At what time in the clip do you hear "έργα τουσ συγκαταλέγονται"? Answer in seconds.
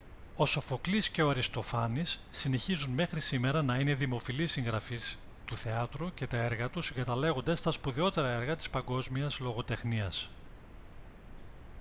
6.37-7.55